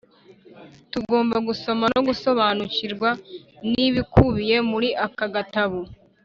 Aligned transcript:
tugomba 0.91 1.35
gusoma 1.47 1.85
no 1.93 2.01
gusobanukirwa 2.07 3.09
n'ibikubiye 3.71 4.57
muri 4.71 4.89
aka 5.05 5.25
gatabo, 5.35 5.79